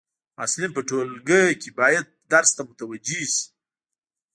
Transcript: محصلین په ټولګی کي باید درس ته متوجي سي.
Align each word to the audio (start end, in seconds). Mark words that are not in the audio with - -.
محصلین 0.37 0.71
په 0.77 0.81
ټولګی 0.87 1.47
کي 1.61 1.69
باید 1.79 2.05
درس 2.31 2.49
ته 2.57 2.61
متوجي 2.67 3.21
سي. 3.33 3.43